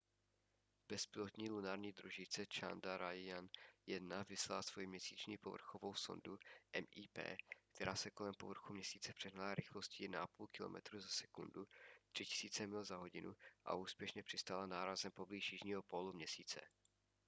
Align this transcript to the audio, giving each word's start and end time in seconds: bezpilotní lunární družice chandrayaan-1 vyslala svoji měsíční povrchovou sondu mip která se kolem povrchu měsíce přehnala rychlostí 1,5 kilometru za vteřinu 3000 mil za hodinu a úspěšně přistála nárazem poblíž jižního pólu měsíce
bezpilotní 0.87 1.49
lunární 1.49 1.91
družice 1.93 2.41
chandrayaan-1 2.43 4.25
vyslala 4.29 4.61
svoji 4.61 4.87
měsíční 4.87 5.37
povrchovou 5.37 5.95
sondu 5.95 6.37
mip 6.75 7.19
která 7.75 7.95
se 7.95 8.09
kolem 8.11 8.33
povrchu 8.37 8.73
měsíce 8.73 9.13
přehnala 9.13 9.55
rychlostí 9.55 10.09
1,5 10.09 10.47
kilometru 10.51 10.99
za 10.99 11.07
vteřinu 11.07 11.65
3000 12.11 12.67
mil 12.67 12.83
za 12.83 12.95
hodinu 12.95 13.33
a 13.65 13.75
úspěšně 13.75 14.23
přistála 14.23 14.65
nárazem 14.67 15.11
poblíž 15.11 15.51
jižního 15.51 15.83
pólu 15.83 16.13
měsíce 16.13 16.61